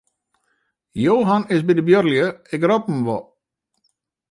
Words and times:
Johan 1.03 1.43
is 1.55 1.65
by 1.67 1.73
de 1.77 1.83
buorlju, 1.89 2.25
ik 2.55 2.65
rop 2.69 2.85
him 2.89 2.99
wol. 3.07 3.23